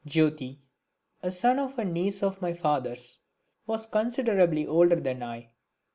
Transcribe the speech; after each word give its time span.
Jyoti, 0.03 0.57
a 1.21 1.29
son 1.29 1.59
of 1.59 1.77
a 1.77 1.85
niece 1.85 2.23
of 2.23 2.41
my 2.41 2.53
father's, 2.55 3.19
was 3.67 3.85
considerably 3.85 4.65
older 4.65 4.99
than 4.99 5.21
I. 5.21 5.51